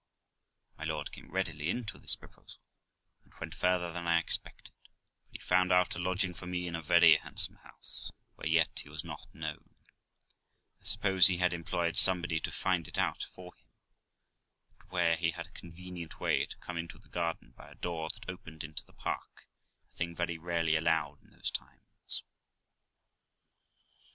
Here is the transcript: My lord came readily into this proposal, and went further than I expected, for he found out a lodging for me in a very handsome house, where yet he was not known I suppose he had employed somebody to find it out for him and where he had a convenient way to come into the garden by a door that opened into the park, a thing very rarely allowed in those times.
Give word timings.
My 0.79 0.83
lord 0.83 1.11
came 1.11 1.29
readily 1.29 1.69
into 1.69 1.99
this 1.99 2.15
proposal, 2.15 2.59
and 3.23 3.31
went 3.39 3.53
further 3.53 3.91
than 3.93 4.07
I 4.07 4.17
expected, 4.17 4.73
for 4.83 5.29
he 5.31 5.37
found 5.37 5.71
out 5.71 5.95
a 5.95 5.99
lodging 5.99 6.33
for 6.33 6.47
me 6.47 6.65
in 6.67 6.73
a 6.75 6.81
very 6.81 7.17
handsome 7.17 7.57
house, 7.57 8.11
where 8.33 8.47
yet 8.47 8.79
he 8.79 8.89
was 8.89 9.03
not 9.03 9.27
known 9.31 9.75
I 10.81 10.85
suppose 10.85 11.27
he 11.27 11.37
had 11.37 11.53
employed 11.53 11.97
somebody 11.97 12.39
to 12.39 12.51
find 12.51 12.87
it 12.87 12.97
out 12.97 13.21
for 13.21 13.53
him 13.53 13.67
and 14.79 14.89
where 14.89 15.15
he 15.15 15.29
had 15.29 15.45
a 15.45 15.51
convenient 15.51 16.19
way 16.19 16.47
to 16.47 16.57
come 16.57 16.77
into 16.77 16.97
the 16.97 17.07
garden 17.07 17.51
by 17.51 17.69
a 17.69 17.75
door 17.75 18.09
that 18.09 18.27
opened 18.27 18.63
into 18.63 18.83
the 18.83 18.93
park, 18.93 19.45
a 19.93 19.95
thing 19.95 20.15
very 20.15 20.39
rarely 20.39 20.75
allowed 20.75 21.21
in 21.21 21.29
those 21.29 21.51
times. 21.51 22.23